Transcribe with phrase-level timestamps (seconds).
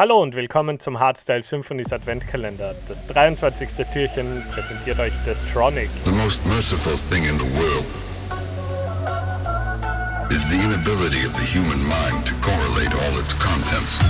[0.00, 2.74] Hallo und willkommen zum Hardstyle Symphonies Adventkalender.
[2.88, 3.68] Das 23.
[3.92, 5.90] Türchen präsentiert euch Destronic.
[6.06, 7.84] The most merciful thing in the world
[10.32, 14.00] is the inability of the human mind to correlate all its contents.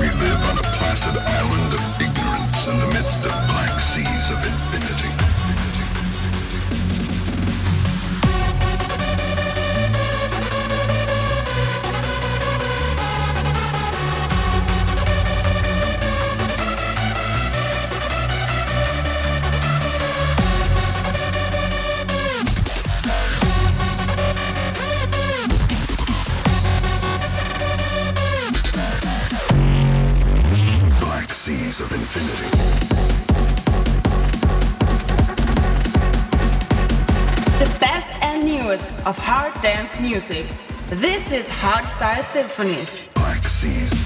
[0.00, 3.23] We live on a placid island of ignorance in the midst
[39.06, 40.46] of hard dance music.
[40.90, 43.08] This is Hardstyle Symphonies.
[43.14, 44.03] Black.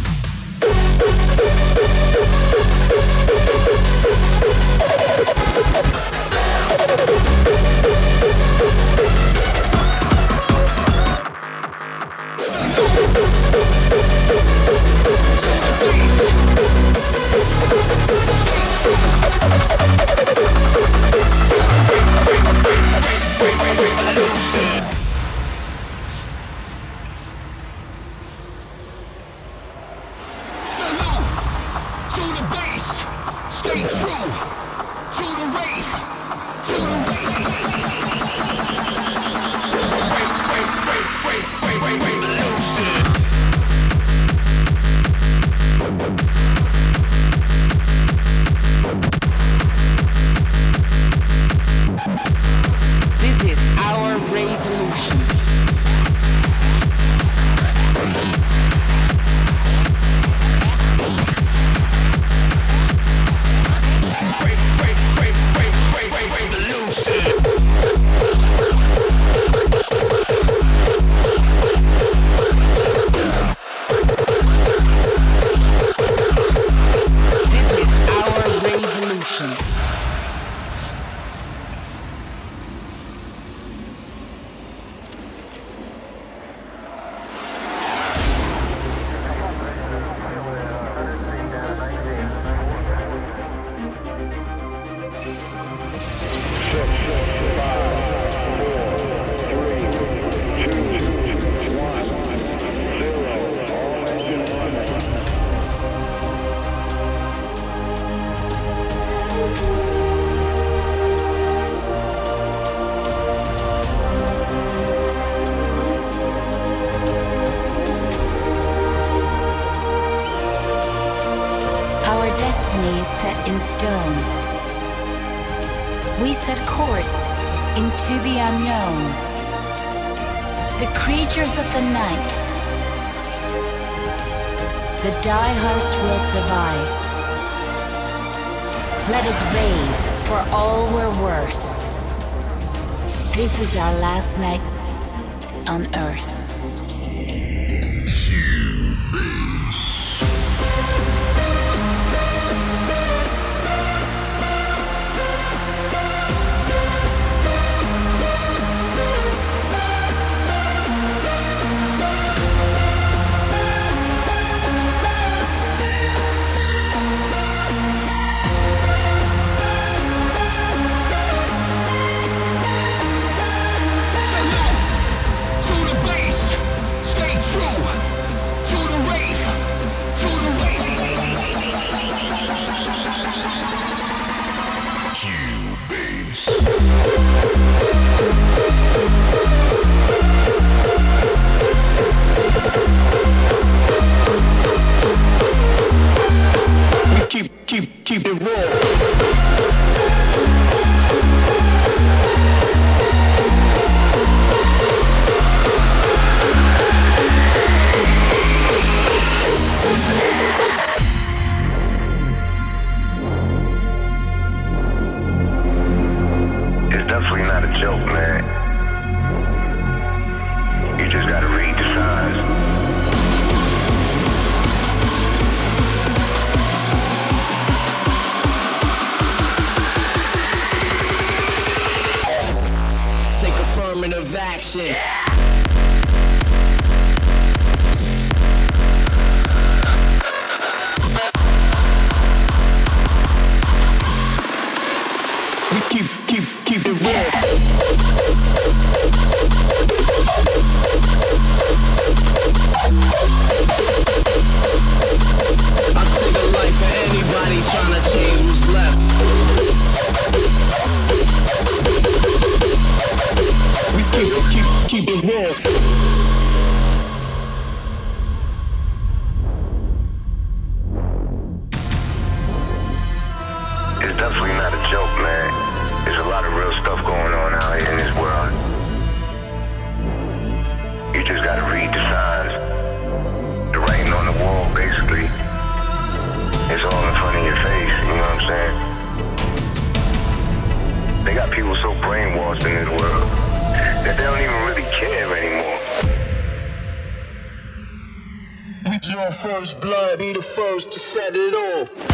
[299.69, 302.08] first blood be the first to set it off.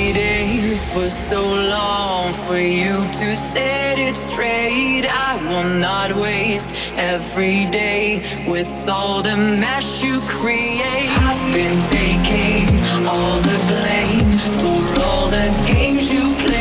[0.00, 5.04] waiting for so long for you to set it straight.
[5.06, 11.10] I will not waste every day with all the mess you create.
[11.28, 12.68] I've been taking
[13.12, 14.30] all the blame
[14.60, 16.59] for all the games you play.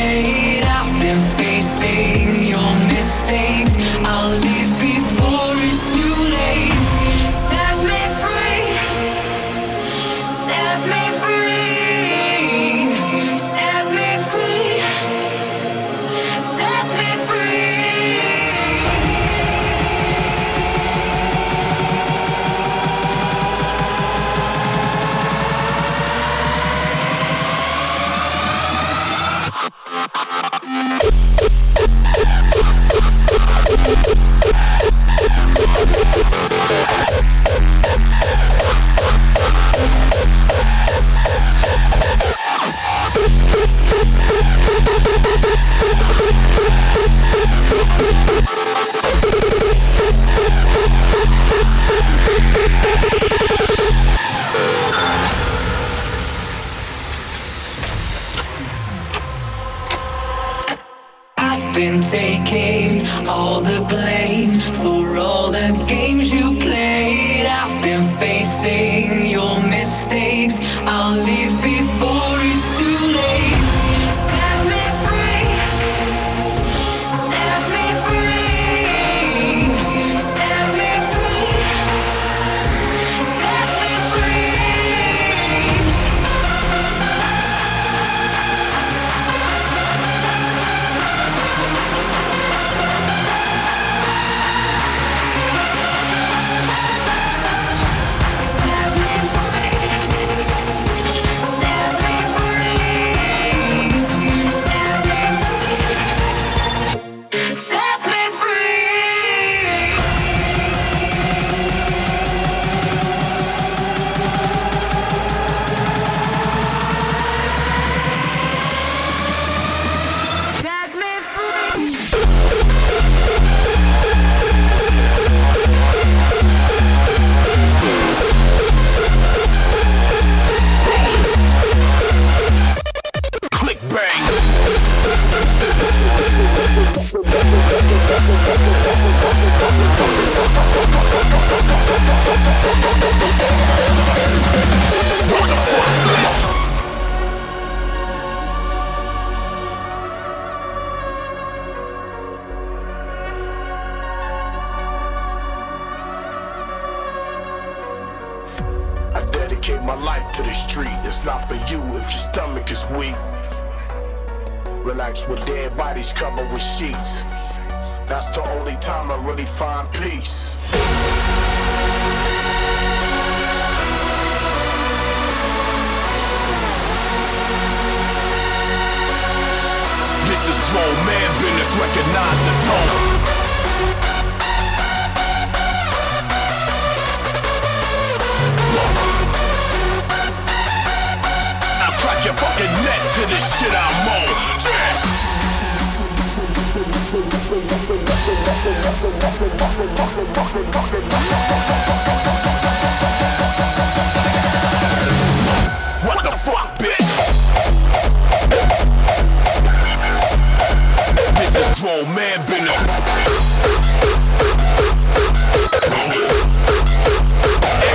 [211.79, 212.75] grown man business.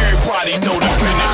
[0.00, 1.32] Everybody know the business.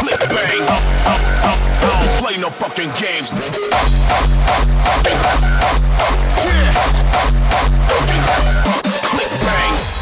[0.00, 0.66] Flip bang.
[1.06, 3.32] I don't play no fucking games.
[6.44, 6.72] Yeah.
[9.12, 9.99] Flip bang.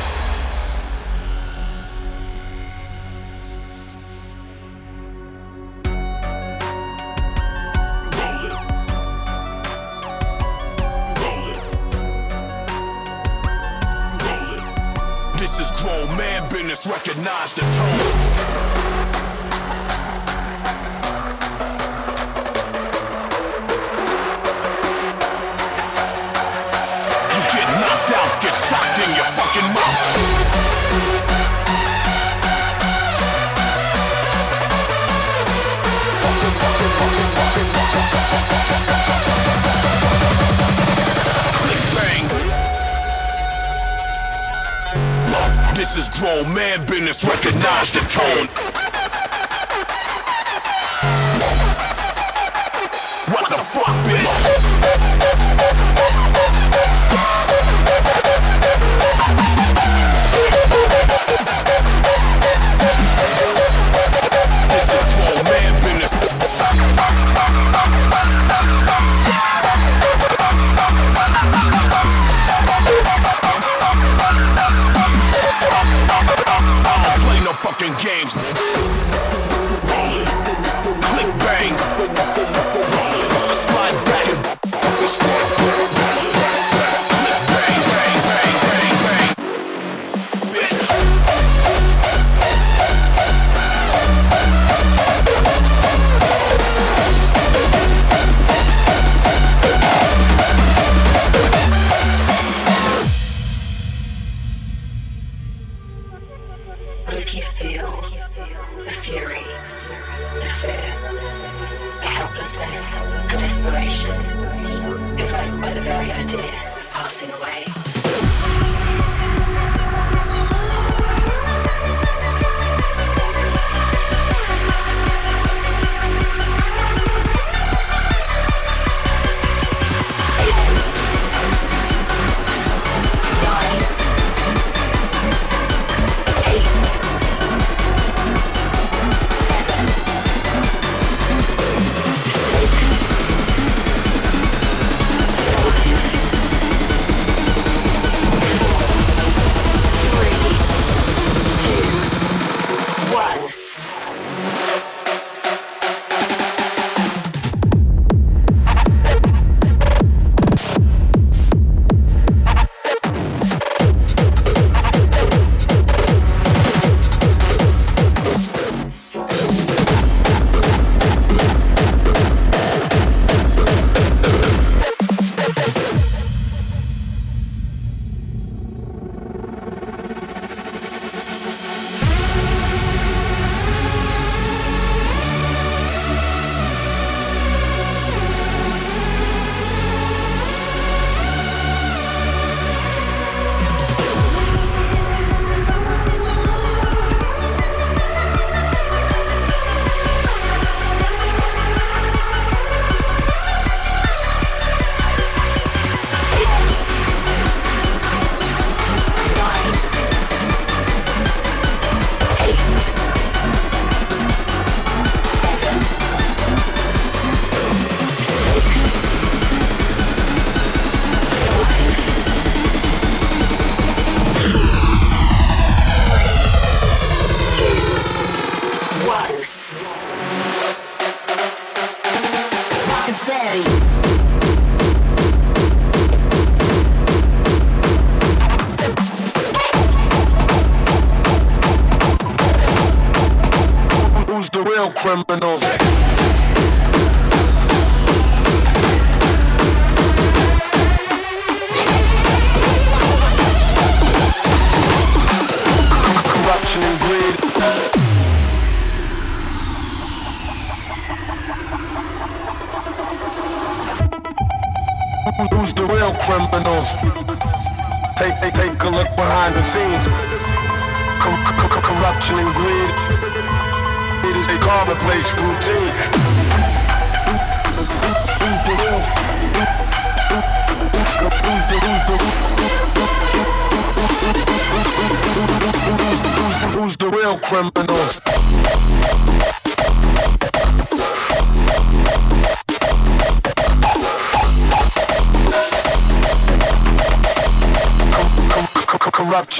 [16.87, 18.08] Recognize the tone.
[46.45, 48.47] man business, recognize the tone.
[53.33, 54.68] What the fuck, bitch?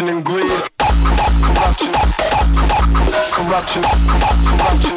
[0.09, 0.45] corruption and greed.
[0.79, 1.93] Corruption,
[3.33, 3.83] corruption,
[4.49, 4.97] corruption,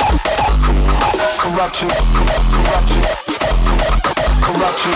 [1.38, 1.90] corruption,
[2.52, 3.04] corruption,
[4.42, 4.96] corruption.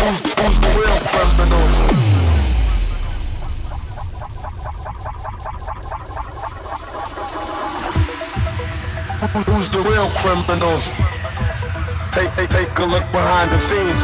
[0.00, 1.74] Who's, who's the real criminals?
[9.46, 10.92] Who's the real criminals?
[12.12, 14.02] Take, take, take a look behind the scenes.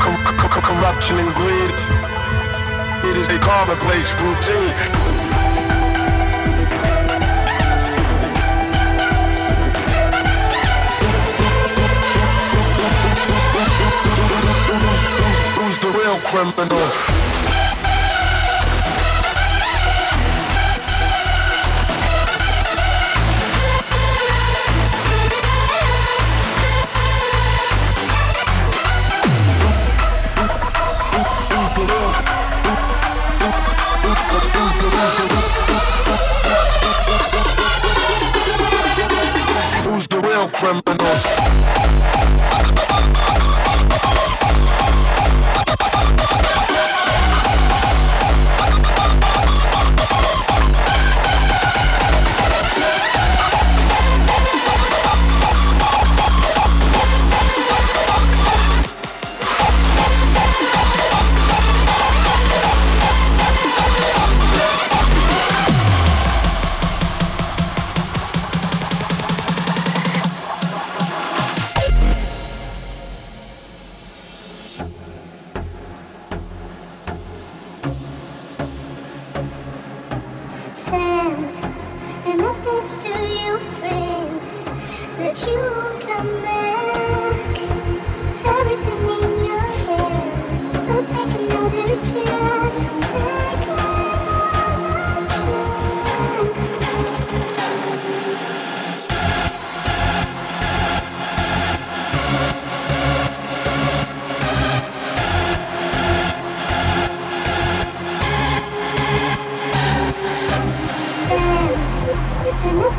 [0.00, 2.17] Corruption and greed
[3.10, 5.08] it is a commonplace routine.
[16.30, 17.37] criminals.
[40.58, 41.77] criminals.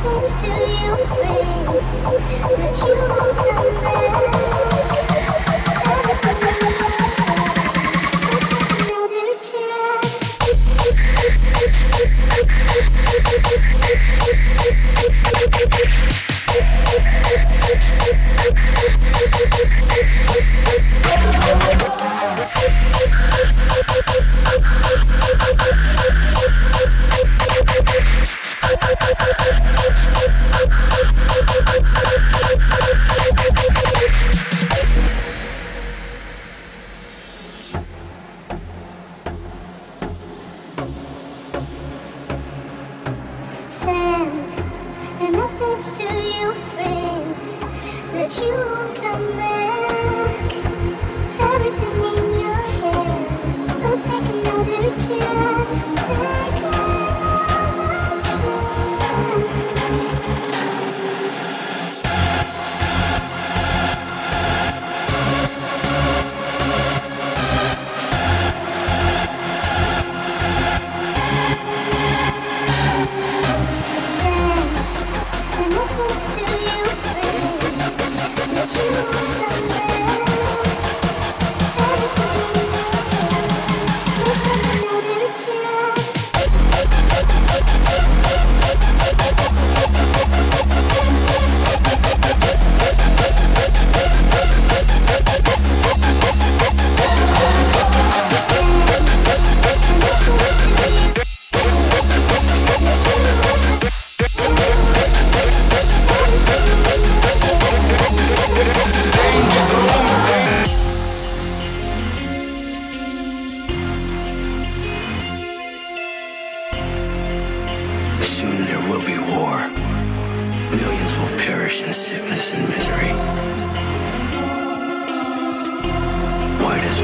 [0.04, 4.09] listens to your friends, that you won't come there.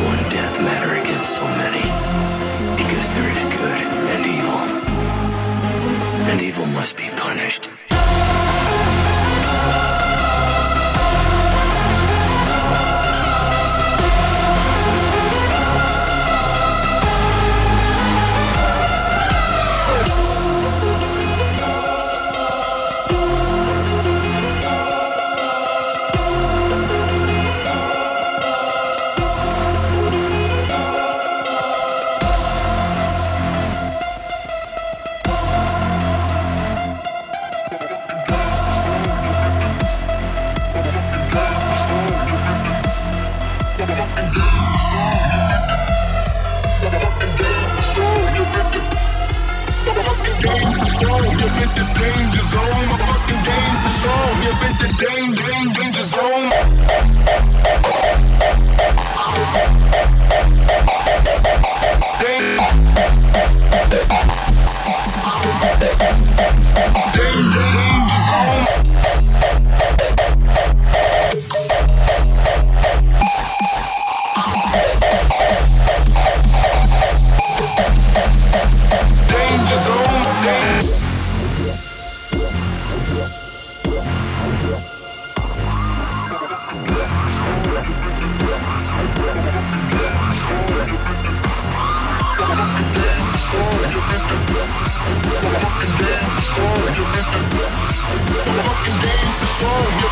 [0.03, 1.83] One death matter against so many?
[2.81, 3.81] Because there is good
[4.13, 4.61] and evil.
[6.31, 7.74] And evil must be punished.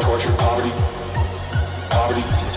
[0.00, 0.70] torture, poverty,
[1.90, 2.47] poverty.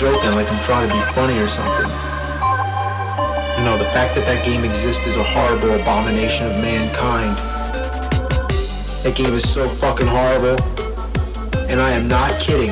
[0.00, 1.86] joking, like I'm trying to be funny or something.
[3.62, 7.36] No, the fact that that game exists is a horrible abomination of mankind.
[9.04, 10.56] That game is so fucking horrible.
[11.68, 12.70] And I am not kidding.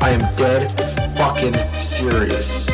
[0.00, 0.72] I am dead
[1.14, 2.73] fucking serious.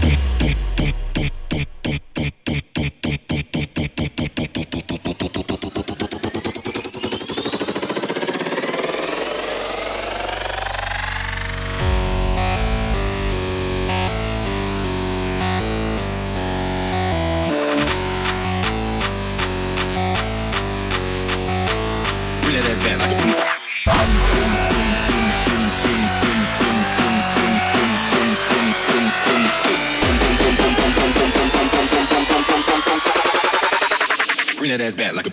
[34.91, 35.30] ass back like a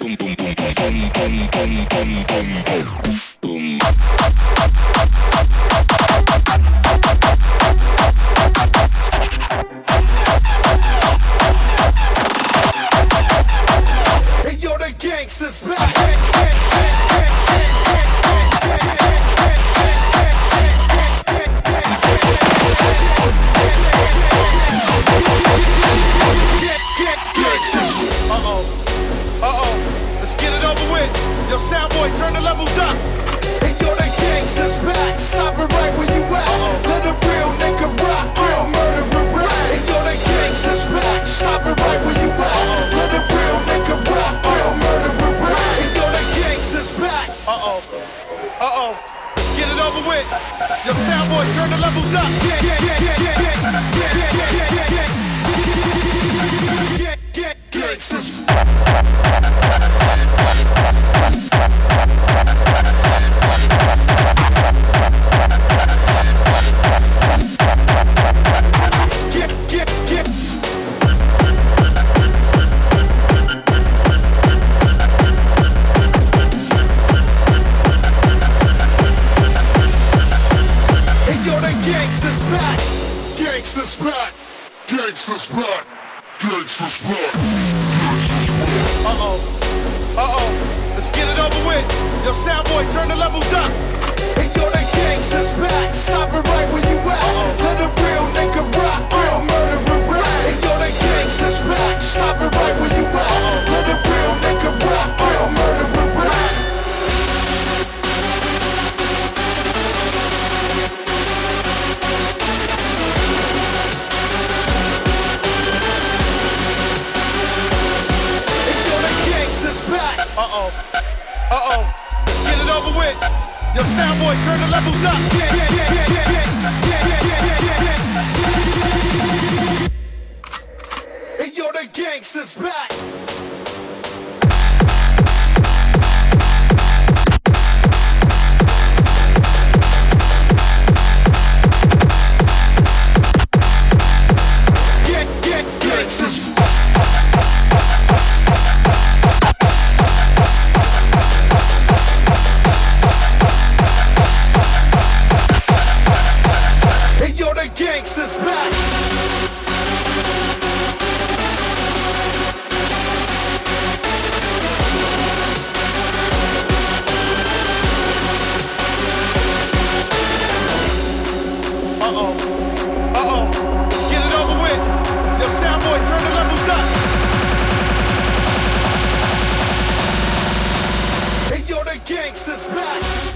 [182.09, 183.28] gangsters back.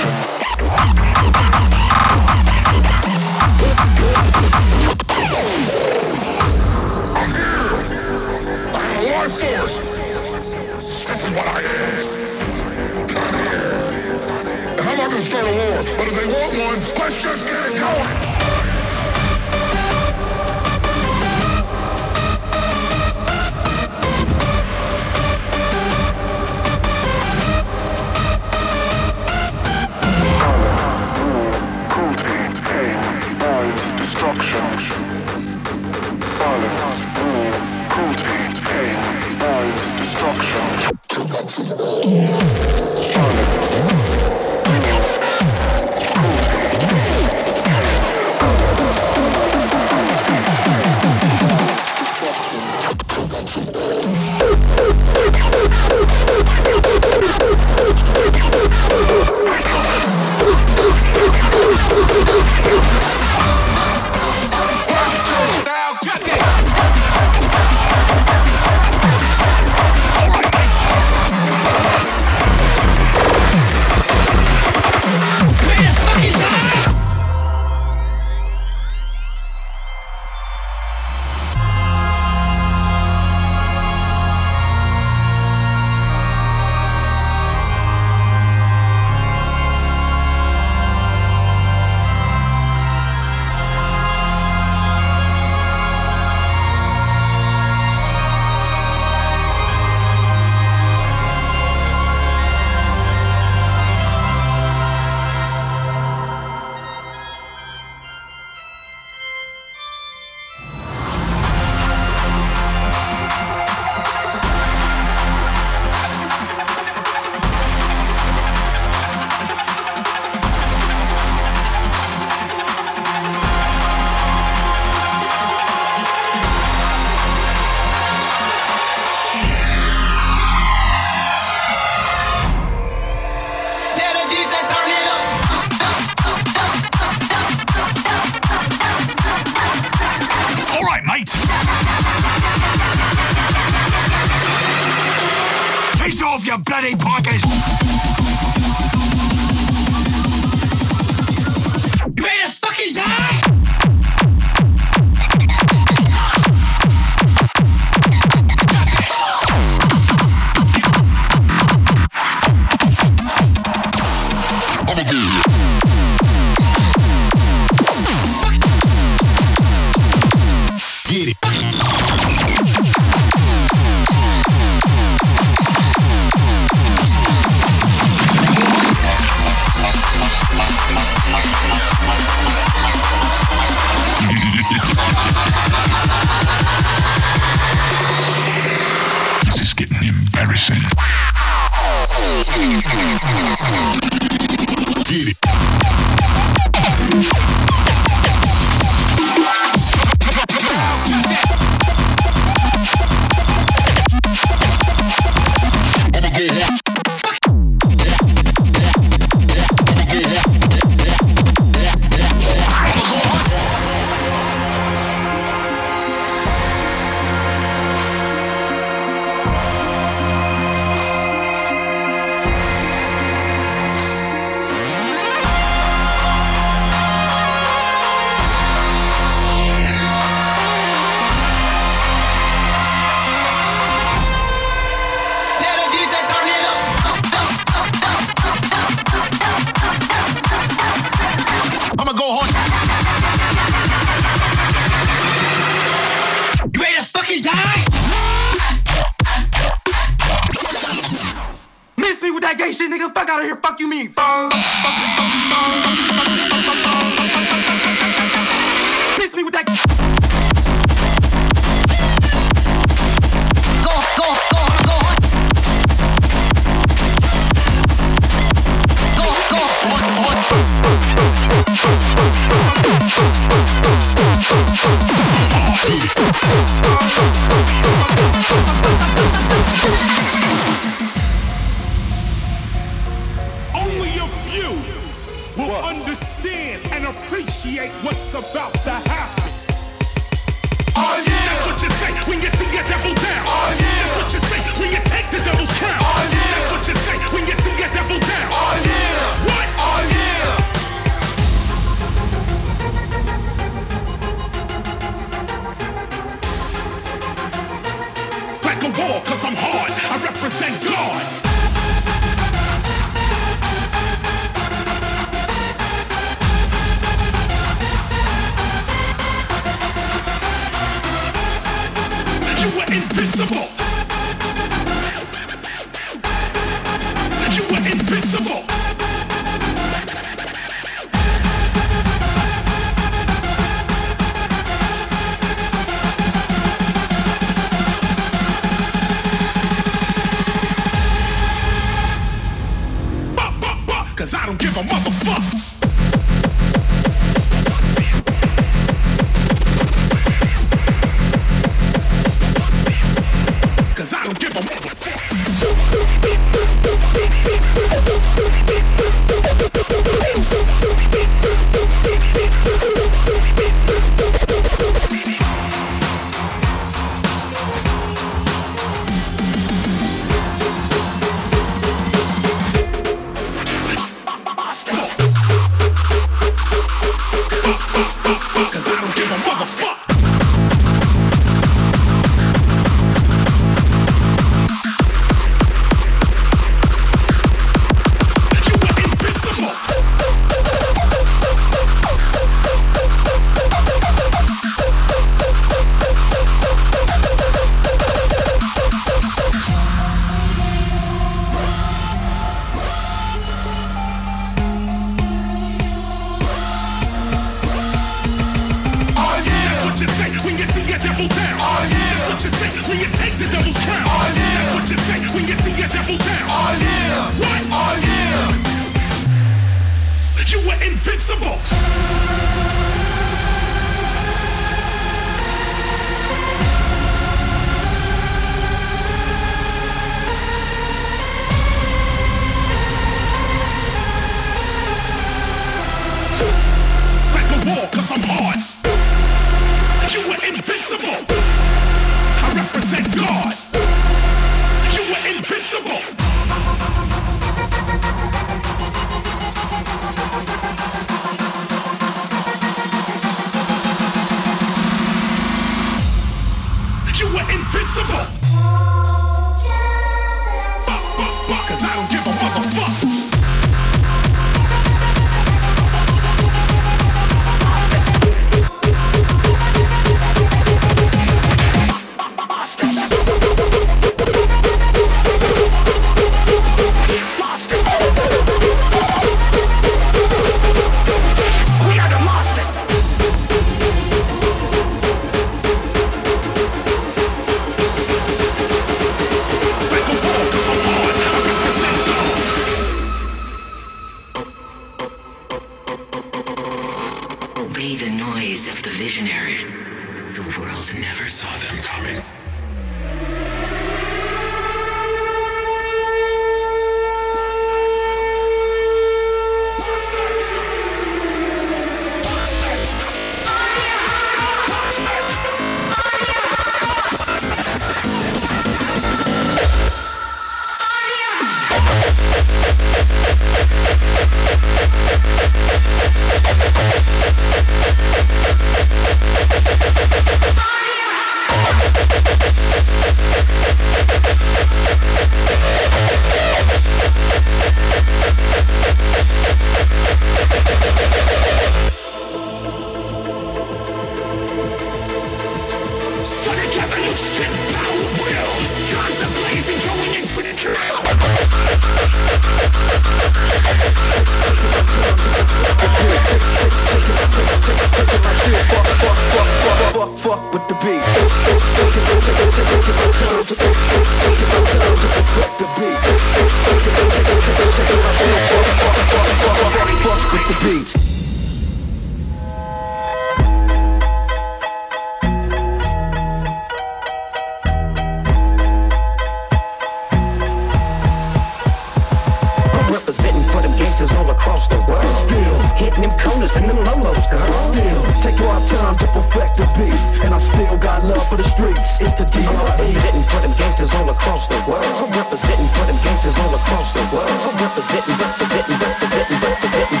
[586.50, 587.46] Corners and them lolos, girl.
[587.70, 591.44] Still take our time to perfect the beat, and I still got love for the
[591.44, 592.00] streets.
[592.00, 594.84] It's the I'm representing for them gangsters all across the world.
[594.84, 597.30] I'm representing for them gangsters all across the world.
[597.30, 600.00] I'm representing, representing, representing, representing,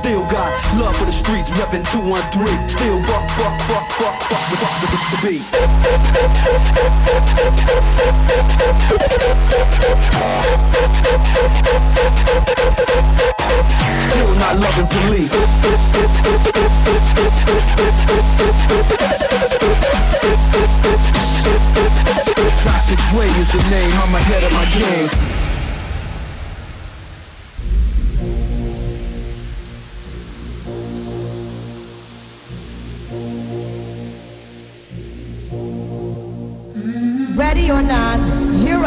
[0.00, 0.48] Still got
[0.80, 2.68] love for the streets, reppin' 213.
[2.70, 5.44] Still fuck, fuck, fuck, fuck, fuck with fuck with the beat.
[14.08, 15.32] Still not loving police.
[22.64, 25.29] Toxic Dre is the name, I'm ahead of my game.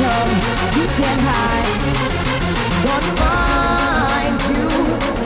[0.00, 0.32] Come.
[0.76, 1.68] You can't hide.
[2.82, 4.66] Gonna find you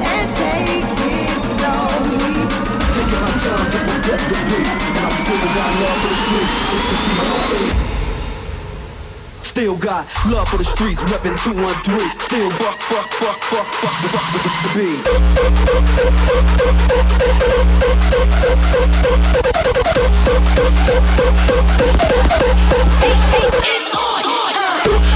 [0.03, 2.35] and take it slowly.
[2.95, 6.57] Taking my time to perfect the beat, and I still got love for the streets.
[6.75, 7.87] It's the D.R.E.
[9.43, 12.21] Still got love for the streets, reppin' 213.
[12.21, 15.01] Still fuck, fuck, fuck, fuck, fuck, fuck, fuck with the beat.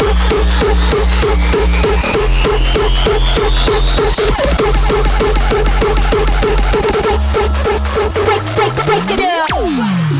[0.00, 0.16] Break
[8.56, 10.19] break, break it up.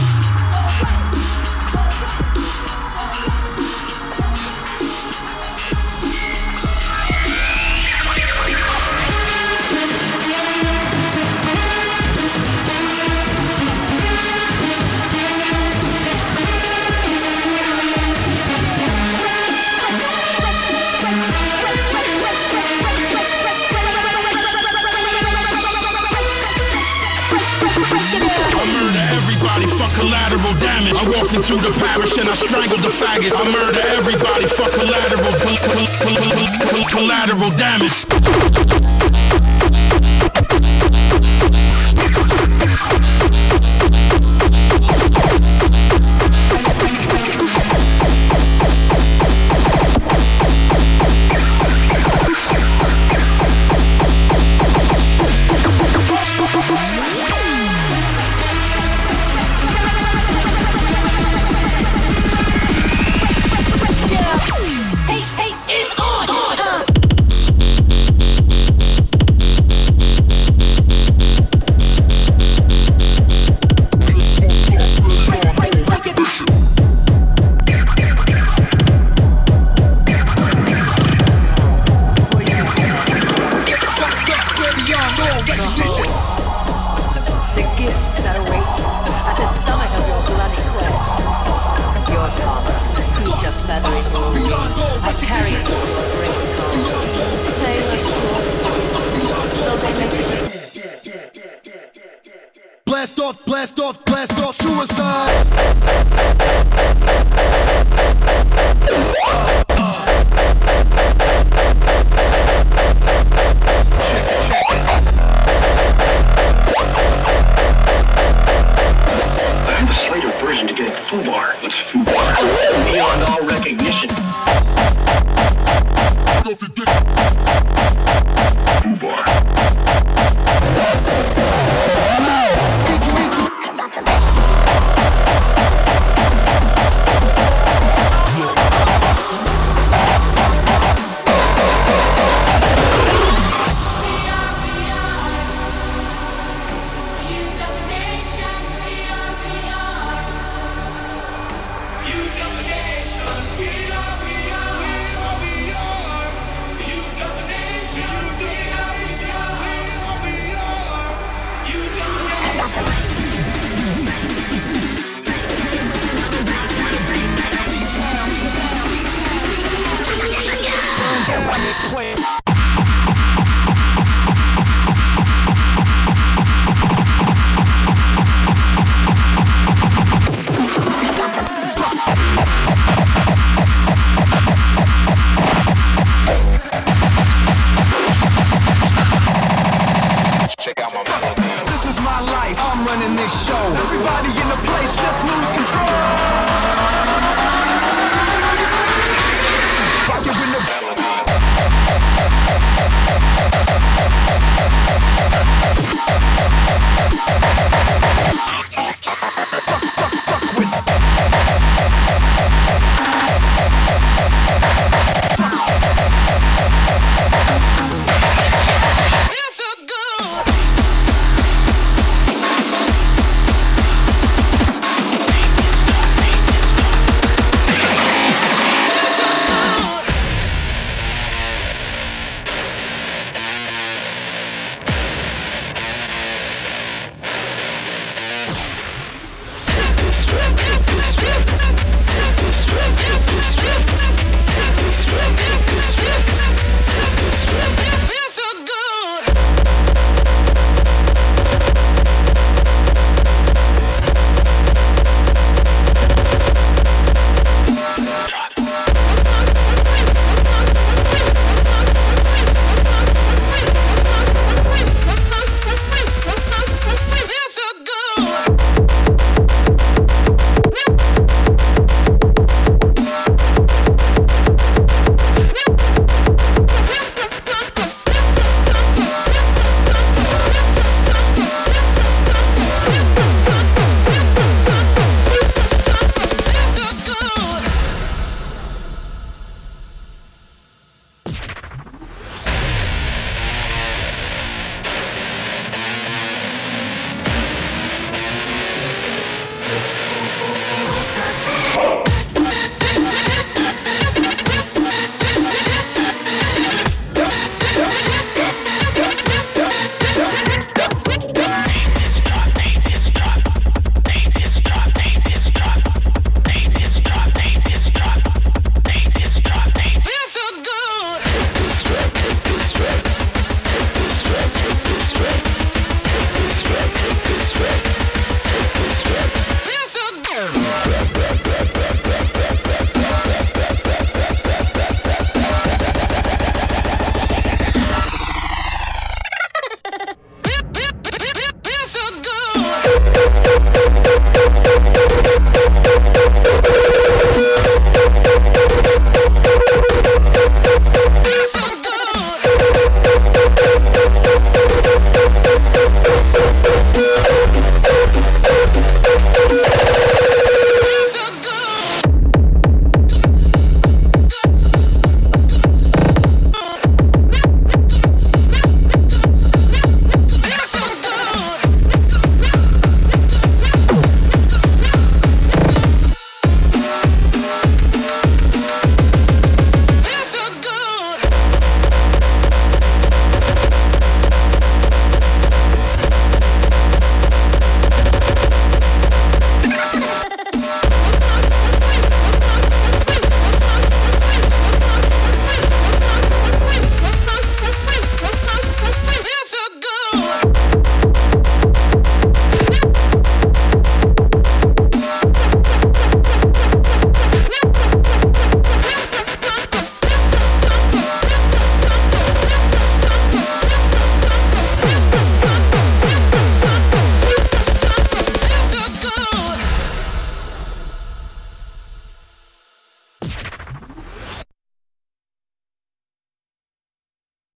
[31.01, 33.33] I walked into the parish and I strangled the faggot.
[33.33, 39.00] I murder everybody for collateral col- col- col- col- collateral damage.